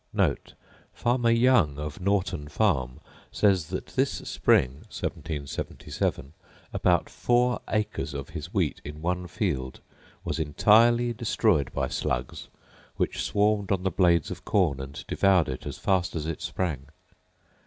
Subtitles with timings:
[0.95, 2.99] Farmer Young, of Norton farm,
[3.31, 6.33] says that this spring (1777)
[6.73, 9.79] about four acres of his wheat in one field
[10.25, 12.47] was entirely destroyed by slugs,
[12.97, 16.87] which swarmed on the blades of corn, and devoured it as fast as it sprang.